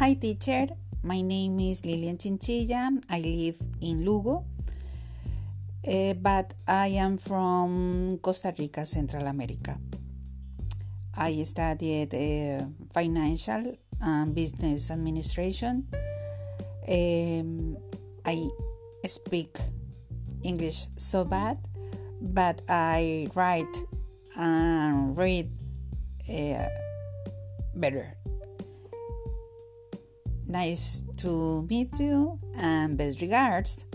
[0.00, 0.66] Hi, teacher.
[1.02, 2.88] My name is Lilian Chinchilla.
[3.10, 4.46] I live in Lugo,
[5.86, 9.76] uh, but I am from Costa Rica, Central America.
[11.14, 12.64] I studied uh,
[12.94, 15.84] financial and business administration.
[16.88, 17.76] Um,
[18.24, 18.48] I
[19.04, 19.58] speak
[20.42, 21.58] English so bad,
[22.22, 23.76] but I write
[24.34, 25.52] and read
[26.26, 26.72] uh,
[27.74, 28.16] better.
[30.50, 33.86] Nice to meet you and best regards.